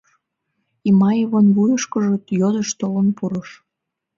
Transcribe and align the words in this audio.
—Имаевын 0.89 1.47
вуйышкыжо 1.55 2.13
йодыш 2.39 2.69
толын 2.79 3.07
пурыш. 3.17 3.49